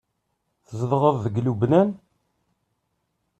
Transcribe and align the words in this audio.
Tzedɣeḍ 0.67 1.15
deg 1.23 1.35
Lubnan? 1.45 1.89